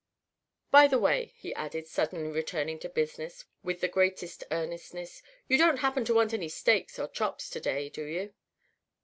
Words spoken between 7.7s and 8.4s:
do you?"